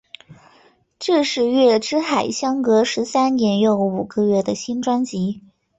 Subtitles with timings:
[0.97, 5.41] 这是月之海相隔十三年又五个月的新专辑。